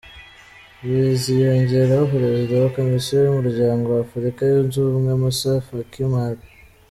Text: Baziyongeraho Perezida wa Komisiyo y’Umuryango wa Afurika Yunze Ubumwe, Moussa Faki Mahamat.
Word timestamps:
Baziyongeraho 0.87 2.05
Perezida 2.13 2.53
wa 2.63 2.71
Komisiyo 2.77 3.15
y’Umuryango 3.19 3.85
wa 3.89 4.01
Afurika 4.05 4.39
Yunze 4.43 4.75
Ubumwe, 4.79 5.13
Moussa 5.21 5.53
Faki 5.65 6.01
Mahamat. 6.13 6.39